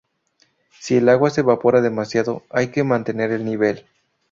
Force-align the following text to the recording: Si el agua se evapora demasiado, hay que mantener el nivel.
Si 0.79 0.95
el 0.97 1.07
agua 1.09 1.29
se 1.29 1.41
evapora 1.41 1.79
demasiado, 1.79 2.41
hay 2.49 2.69
que 2.69 2.83
mantener 2.83 3.29
el 3.29 3.45
nivel. 3.45 3.85